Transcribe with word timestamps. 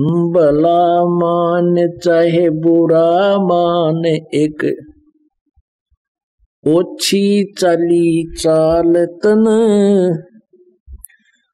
भला 0.00 1.04
मान, 1.04 1.98
चाहे 2.04 2.50
बुरा 2.50 3.36
मान, 3.38 4.06
एक 4.34 4.76
ओछी 6.66 7.54
चली 7.58 8.34
चाल 8.40 9.06
तन 9.06 9.44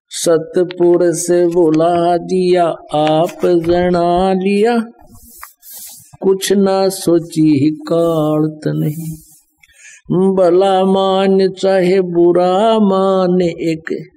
सतपुर 0.08 1.12
से 1.12 1.46
बुला 1.46 2.16
दिया, 2.16 2.64
आप 2.94 3.46
जना 3.46 4.32
लिया। 4.32 4.78
कुछ 6.22 6.52
ना 6.52 6.88
सोची 6.88 7.64
ही 7.64 7.70
कालत 7.70 8.60
नहीं। 8.66 9.14
भला 10.34 10.84
मान, 10.84 11.48
चाहे 11.48 12.00
बुरा 12.00 12.78
मान, 12.78 13.42
एक 13.42 14.13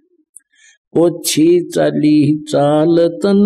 ओछी 0.96 1.70
चली 1.70 2.44
चालतन। 2.50 3.44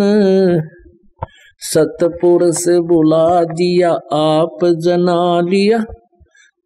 सतपुरुष 1.58 2.68
बुला 2.68 3.44
दिया 3.44 3.90
आप 4.12 4.58
जना 4.64 5.40
लिया। 5.40 5.84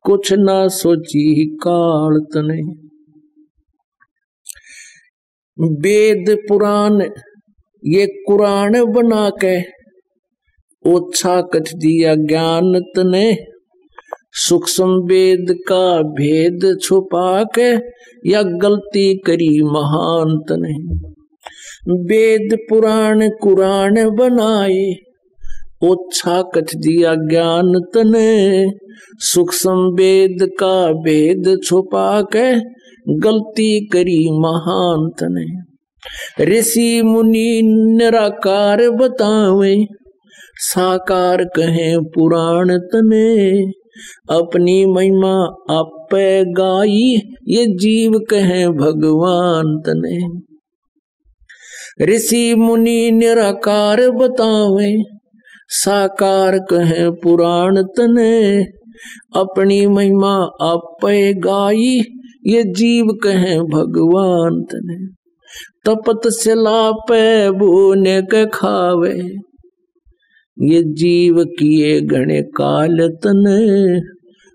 कुछ 0.02 0.32
ना 0.32 0.68
सोची 0.68 1.56
कालत 1.66 2.36
नहीं 2.36 2.74
वेद 5.58 6.36
पुराण, 6.48 7.02
ये 7.84 8.06
कुरान 8.06 8.84
बना 8.84 9.30
के, 9.30 9.60
ओछा 10.90 11.40
कथ 11.40 11.72
दिया 11.76 12.14
ज्ञान 12.14 12.80
तने। 12.96 13.36
सूक्ष्म 14.38 14.94
वेद 15.08 15.54
का 15.68 16.02
भेद 16.12 16.64
छुपा 16.82 17.42
के 17.58 17.70
या 18.30 18.42
गलती 18.62 19.06
करी 19.26 19.48
महानत 19.64 20.52
ने 20.58 20.74
वेद 22.04 22.56
पुराण 22.68 23.28
कुरान 23.42 23.94
बनाए 24.10 24.84
ओछा 25.84 26.40
कथ 26.54 26.74
दिया 26.76 27.14
ज्ञान 27.14 27.72
तने। 27.94 28.66
सूक्ष्म 29.24 29.72
वेद 29.94 30.46
का 30.58 30.76
भेद 31.02 31.56
छुपा 31.64 32.20
के 32.36 32.48
गलती 33.20 33.68
करी 33.86 34.18
महान 34.40 35.08
तने 35.18 35.46
ऋषि 36.44 37.02
मुनि 37.02 37.60
निराकार 37.64 38.88
बतावे, 38.90 39.74
साकार 40.64 41.44
कहे 41.56 41.96
पुराण 42.14 42.78
तने। 42.92 43.64
अपनी 44.30 44.86
महिमा 44.86 45.34
आप 45.70 46.06
गाई, 46.48 47.20
ये 47.48 47.66
जीव 47.66 48.12
कहे 48.30 48.68
भगवान 48.68 49.78
तने। 49.78 50.46
ऋषि 52.04 52.54
मुनि 52.54 53.10
निराकार 53.10 54.10
बतावे, 54.10 55.02
साकार 55.68 56.58
कहे 56.58 57.10
पुराण 57.10 57.82
तने। 57.82 58.62
अपनी 59.36 59.86
महिमा 59.86 60.34
आप 60.60 60.96
गाई, 61.36 62.04
ये 62.46 62.62
जीव 62.64 63.06
कहे 63.22 63.60
भगवान 63.60 64.62
तने। 64.62 65.26
तपत 65.84 66.20
से 66.26 66.54
लापे 66.54 67.50
बोने 67.50 68.22
के 68.22 68.46
खावे। 68.46 69.30
ये 70.60 70.82
जीव 70.82 71.44
किए 71.44 72.00
गणे 72.00 72.42
काल 72.42 73.08
तन। 73.08 73.44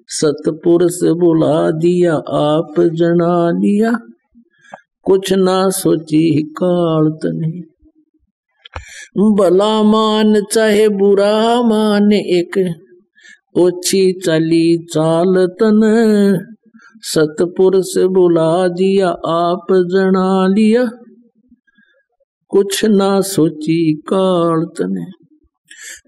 सतपुरुष 0.07 1.03
बुला 1.03 1.71
दिया, 1.71 2.15
आप 2.15 2.73
जना 2.79 3.49
लिया। 3.51 3.91
कुछ 5.03 5.33
ना 5.33 5.69
सोची 5.69 6.41
काल 6.43 7.09
तने। 7.09 7.59
भला 9.17 9.83
मान, 9.83 10.41
चाहे 10.51 10.89
बुरा 10.89 11.61
मान, 11.61 12.11
एक 12.11 12.75
ओछी 13.57 14.19
चली 14.25 14.77
चाल 14.77 15.47
तन। 15.47 15.81
सतपुरुष 17.01 17.97
बुला 17.97 18.67
दिया, 18.67 19.09
आप 19.09 19.65
जना 19.71 20.47
लिया। 20.47 20.89
कुछ 22.49 22.85
ना 22.85 23.21
सोची 23.21 23.93
काल 23.93 24.65
तने। 24.65 25.20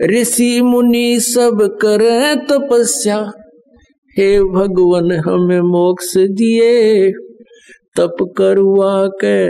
ऋषि 0.01 0.61
मुनि 0.61 1.19
सब 1.19 1.77
करे 1.81 2.35
तपस्या। 2.35 3.31
हे 4.17 4.43
भगवान, 4.43 5.11
हमें 5.11 5.61
मोक्ष 5.61 6.17
दिए। 6.17 7.11
तप 7.95 8.33
करवा 8.37 9.07
के 9.07 9.49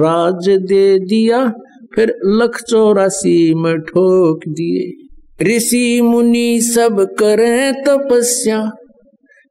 राज 0.00 0.50
दे 0.50 0.98
दिया, 0.98 1.52
फिर 1.94 2.14
लख 2.24 2.62
चौरासी 2.62 3.54
में 3.54 3.78
ठोक 3.78 4.40
दिए। 4.48 5.08
ऋषि 5.44 6.00
मुनि 6.02 6.60
सब 6.60 7.06
करे 7.18 7.72
तपस्या। 7.72 8.70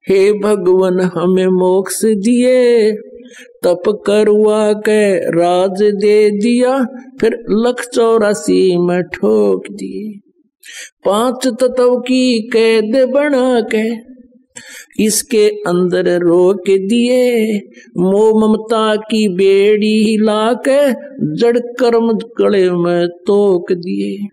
हे 0.10 0.34
भगवान, 0.34 1.00
हमें 1.00 1.48
मोक्ष 1.48 2.06
दिए। 2.06 2.92
तप 3.64 4.04
करवा 4.06 4.74
के 4.74 5.02
राज 5.32 5.82
दे 5.84 6.30
दिया, 6.32 6.78
फिर 7.22 7.38
लख 7.50 7.86
चौरासी 7.94 8.78
में 8.78 9.02
ठोक 9.04 9.64
दिए। 9.72 10.20
पाँच 11.06 11.48
तत्व 11.48 11.96
की 12.00 12.50
कैद 12.54 12.96
बना 13.14 13.62
के 13.76 14.08
इसके 15.04 15.48
अंदर 15.48 16.08
रोक 16.20 16.64
दिए? 16.68 17.58
मोह 17.98 18.32
ममता 18.42 18.96
की 18.96 19.28
बेड़ी 19.28 19.98
हिला 20.04 20.54
के 20.68 20.92
जड़ 21.38 21.58
कर्म 21.58 22.12
गले 22.42 22.70
में 22.72 23.08
तोक 23.08 23.72
दिए। 23.72 24.28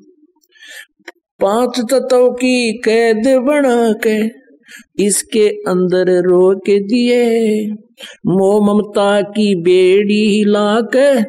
पाँच 1.41 1.81
तत्व 1.81 2.29
की 2.31 2.73
कैद 2.79 3.29
बना 3.39 3.93
के 4.07 4.44
इसके 4.99 5.49
अंदर 5.49 6.23
रोक 6.23 6.63
दिए। 6.69 7.67
मोह 8.27 8.67
ममता 8.67 9.21
की 9.21 9.55
बेड़ी 9.55 10.37
हिला 10.37 10.81
के 10.81 11.21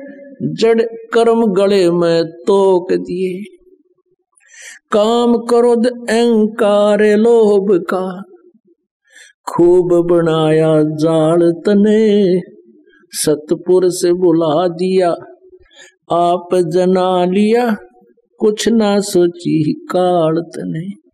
जड़ 0.53 0.81
कर्म 1.13 1.45
गले 1.45 1.91
में 1.91 2.23
तोक 2.23 2.93
दिए। 2.93 3.43
काम 4.91 5.37
क्रोध, 5.37 5.87
अहंकार, 5.87 7.03
लोभ 7.03 7.83
का 7.93 8.23
खूब 9.47 10.07
बनाया 10.11 10.81
जाल 10.83 11.51
तने। 11.51 12.41
सतपुर 13.11 13.89
से 13.89 14.13
बुला 14.13 14.67
दिया, 14.67 15.09
आप 16.11 16.47
जना 16.53 17.25
लिया, 17.25 17.75
कुछ 18.39 18.69
ना 18.69 18.99
सोची 18.99 19.73
काल 19.73 20.41
तने। 20.41 21.04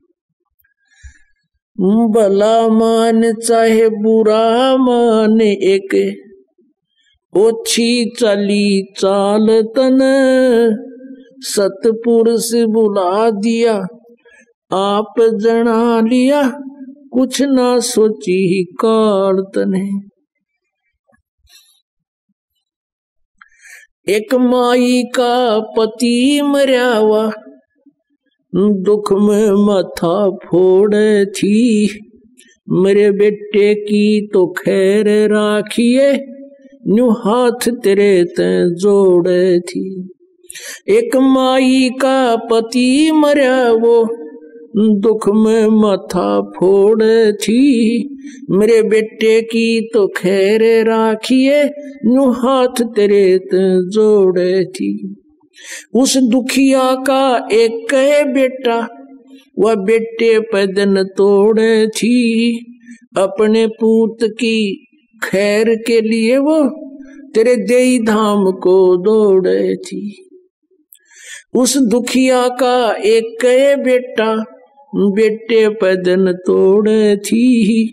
भला 1.79 2.67
मान 2.67 3.33
चाहे 3.33 3.89
बुरा 3.89 4.77
मान, 4.77 5.41
एक 5.41 5.93
ओछी 7.37 8.11
चली 8.19 8.93
चाल 8.99 9.47
तन। 9.75 9.99
सतपुरुष 11.39 12.51
बुला 12.53 13.29
दिया, 13.29 13.73
आप 14.71 15.13
जना 15.19 16.01
लिया, 16.01 16.41
कुछ 17.13 17.41
ना 17.41 17.79
सोची 17.79 18.37
ही 18.47 18.63
काल 18.63 19.43
तने। 19.55 19.87
एक 24.13 24.33
माई 24.33 25.03
का 25.15 25.59
पति 25.77 26.41
मरियावा 26.41 27.31
दुख 28.55 29.13
में 29.13 29.65
माथा 29.65 30.29
फोड़े 30.29 31.25
थी। 31.25 31.87
मेरे 32.69 33.11
बेटे 33.11 33.73
की 33.75 34.27
तो 34.33 34.47
खैर 34.47 35.09
राखिए, 35.33 36.13
न्यू 36.87 37.09
हाथ 37.09 37.69
तेरे 37.69 38.23
ते 38.23 38.75
जोड़े 38.75 39.59
थी। 39.59 40.09
एक 40.89 41.15
माई 41.15 41.89
का 42.01 42.35
पति 42.35 43.11
मरा 43.11 43.71
वो 43.71 44.07
दुख 44.77 45.29
में 45.29 45.67
माथा 45.67 46.41
फोड़े 46.41 47.33
थी। 47.33 47.61
मेरे 48.49 48.81
बेटे 48.81 49.41
की 49.41 49.89
तो 49.93 50.07
खैर 50.07 50.85
राखिए, 50.89 51.63
न्यू 52.05 52.29
हाथ 52.31 52.83
तेरे 52.95 53.37
ते 53.37 53.89
जोड़े 53.89 54.65
थी। 54.65 55.15
उस 55.93 56.17
दुखिया 56.17 56.95
का 56.95 57.47
एक 57.51 57.87
कहे 57.89 58.23
बेटा, 58.23 58.87
वह 59.59 59.75
बेटे 59.75 60.39
पदन 60.39 61.03
तोड़े 61.03 61.87
थी। 61.87 62.57
अपने 63.17 63.67
पूत 63.67 64.17
की 64.23 64.87
खैर 65.23 65.75
के 65.87 66.01
लिए 66.01 66.37
वो 66.37 66.63
तेरे 67.35 67.55
देई 67.55 67.99
धाम 67.99 68.51
को 68.51 68.97
दौड़े 68.97 69.75
थी। 69.75 70.27
उस 71.53 71.77
दुखिया 71.77 72.47
का 72.47 72.93
एक 72.93 73.37
कहे 73.41 73.75
बेटा 73.75 74.50
बेटे 74.95 75.69
पदन 75.69 76.31
तोड़े 76.31 77.17
थी। 77.17 77.87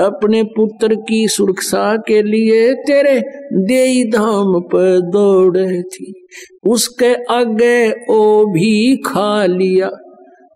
अपने 0.00 0.42
पुत्र 0.42 0.94
की 0.94 1.28
सुरक्षा 1.28 1.96
के 1.96 2.22
लिए 2.22 2.74
तेरे 2.74 3.20
दे 3.52 4.10
धाम 4.10 4.60
पर 4.60 5.00
दौड़े 5.00 5.82
थी। 5.82 6.26
उसके 6.66 7.14
आगे 7.14 7.92
ओ 8.10 8.44
भी 8.44 8.96
खा 8.96 9.46
लिया। 9.46 9.90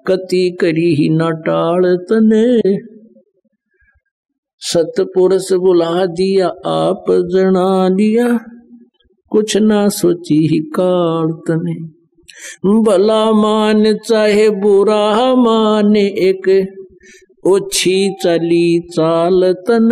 कति 0.06 0.56
करी 0.60 0.94
ही 0.94 1.08
न 1.08 1.18
टाल 1.18 1.96
तने। 1.96 2.76
सतपुरुष 4.58 5.52
बुला 5.52 6.06
दिया, 6.06 6.46
आप 6.66 7.04
जना 7.10 7.88
लिया। 7.88 8.38
कुछ 9.30 9.56
ना 9.56 9.88
सोची 9.88 10.46
ही 10.46 10.58
काल 10.58 11.28
तने। 11.32 12.01
भला 12.66 13.32
मान, 13.32 13.94
चाहे 13.94 14.50
बुरा 14.50 15.34
मान, 15.34 15.96
एक 15.96 16.66
ओछी 17.46 18.14
चली 18.22 18.80
चाल 18.80 19.52
तन। 19.52 19.90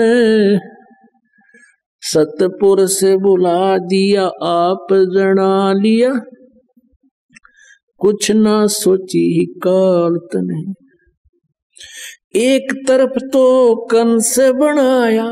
सतपुर 2.02 2.86
से 2.86 3.16
बुला 3.16 3.78
दिया, 3.78 4.26
आप 4.42 4.86
जना 4.92 5.72
लिया। 5.72 6.20
कुछ 7.98 8.30
ना 8.30 8.66
सोची 8.66 9.46
काल 9.58 10.16
तने। 10.16 10.72
एक 12.40 12.84
तरफ़ 12.88 13.18
तो 13.32 13.74
कंस 13.86 14.40
बनाया, 14.40 15.26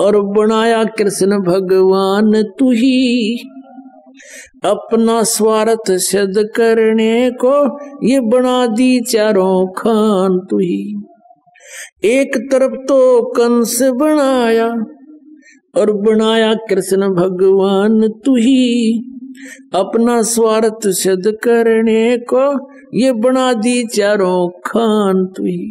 और 0.00 0.20
बनाया 0.20 0.84
कृष्ण 0.84 1.38
भगवान 1.38 2.42
तू 2.58 2.72
ही 2.72 3.38
अपना 4.62 5.22
स्वार्थ 5.24 5.90
सिद्ध 6.00 6.42
करने 6.56 7.30
को 7.34 7.54
ये 8.06 8.20
बना 8.30 8.66
दी 8.66 9.00
चारों 9.02 9.66
खान 9.72 10.38
तु 10.50 10.58
ही 10.58 10.82
एक 12.04 12.36
तरफ़ 12.52 12.74
तो 12.88 13.00
कंस 13.32 13.78
बनाया 13.92 14.68
और 15.74 15.92
बनाया 16.02 16.52
कृष्ण 16.70 17.08
भगवान 17.14 18.08
तू 18.24 18.36
ही 18.36 18.92
अपना 19.74 20.20
स्वार्थ 20.30 20.88
सिद्ध 20.94 21.32
करने 21.44 22.16
को 22.32 22.46
ये 22.96 23.12
बना 23.20 23.52
दी 23.62 23.82
चारों 23.86 24.48
खान 24.66 25.24
तु 25.36 25.44
ही 25.44 25.70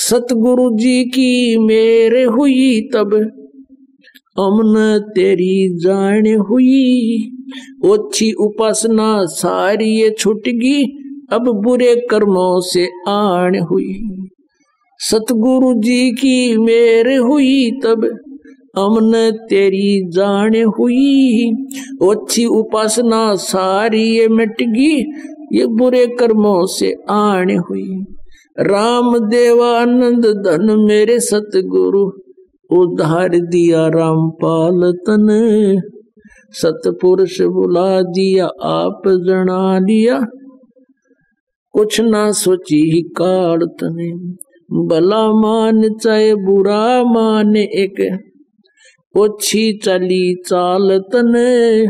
सतगुरु 0.00 0.70
जी 0.76 1.02
की 1.10 1.32
मेरे 1.58 2.22
हुई 2.32 2.80
तब 2.94 3.14
अमन 4.38 4.98
तेरी 5.14 5.78
जान 5.78 6.36
हुई। 6.50 7.30
ओछी 7.84 8.32
उपासना 8.32 9.24
सारी 9.24 10.00
ये 10.00 10.10
छुटगी 10.10 10.82
अब 11.32 11.48
बुरे 11.64 11.94
कर्मों 12.10 12.60
से 12.60 12.88
आन 13.08 13.58
हुई। 13.58 13.94
सतगुरु 15.00 15.74
जी 15.74 16.10
की 16.10 16.58
मेर 16.58 17.16
हुई, 17.18 17.70
तब 17.70 18.04
अमन 18.78 19.12
तेरी 19.50 20.10
जान 20.10 20.62
हुई। 20.78 21.52
ओछी 22.02 22.44
उपासना 22.44 23.34
सारी 23.34 24.02
ये 24.18 24.28
मिटगी 24.28 24.94
ये 25.52 25.66
बुरे 25.66 26.06
कर्मों 26.06 26.66
से 26.66 26.94
आन 27.10 27.56
हुई। 27.58 27.88
राम 28.60 29.18
देवानंद 29.18 30.26
धन 30.46 30.76
मेरे 30.78 31.20
सतगुरु 31.20 32.10
उधार 32.70 33.28
दिया 33.28 33.88
रामपाल 33.88 34.92
तन। 34.92 35.26
सतपुरुष 36.50 37.40
बुला 37.40 38.02
दिया, 38.02 38.46
आप 38.46 39.02
जना 39.06 39.78
लिया। 39.78 40.20
कुछ 41.72 42.00
ना 42.00 42.32
सोची 42.32 43.02
काल 43.02 43.58
तने। 43.58 44.12
भला 44.86 45.32
मान 45.32 45.94
चाहे 45.94 46.34
बुरा 46.34 47.02
मान 47.04 47.56
एक। 47.56 48.18
ओछी 49.16 49.78
चली 49.84 50.34
चाल 50.34 50.98
तने। 50.98 51.86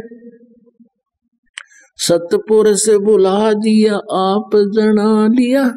सतपुरुष 1.96 2.90
बुला 2.90 3.52
दिया, 3.52 3.94
आप 3.96 4.50
जना 4.54 5.26
लिया। 5.26 5.74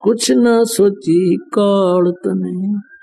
कुछ 0.00 0.30
ना 0.30 0.64
सोची 0.64 1.36
काल 1.36 2.10
तने। 2.10 2.95